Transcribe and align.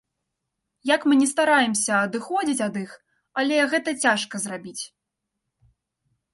Як 0.95 1.01
мы 1.11 1.17
ні 1.21 1.27
стараемся 1.33 1.93
адыходзіць 2.07 2.65
ад 2.69 2.75
іх, 2.85 2.91
але 3.43 3.55
гэта 3.77 3.89
цяжка 4.07 4.35
зрабіць. 4.47 4.79